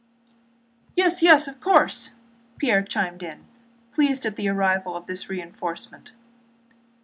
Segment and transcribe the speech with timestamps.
[0.95, 2.13] "Yes, yes, of course!"
[2.57, 3.45] Pierre chimed in,
[3.91, 6.11] pleased at the arrival of this reinforcement.